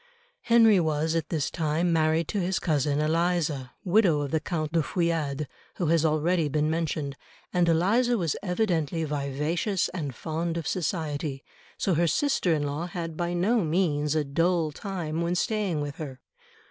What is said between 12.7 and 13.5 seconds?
had by